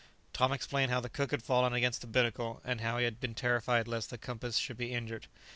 Tom 0.33 0.51
explained 0.51 0.91
how 0.91 0.99
the 0.99 1.11
cook 1.11 1.29
had 1.29 1.43
fallen 1.43 1.73
against 1.73 2.01
the 2.01 2.07
binnacle, 2.07 2.59
and 2.65 2.81
how 2.81 2.97
he 2.97 3.05
had 3.05 3.19
been 3.19 3.35
terrified 3.35 3.87
lest 3.87 4.09
the 4.09 4.17
compass 4.17 4.57
should 4.57 4.75
be 4.77 4.91
injured. 4.93 5.27